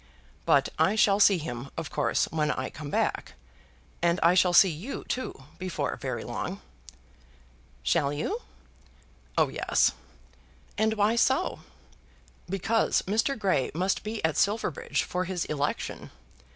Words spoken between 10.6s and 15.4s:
"And why so?" "Because Mr. Grey must be at Silverbridge for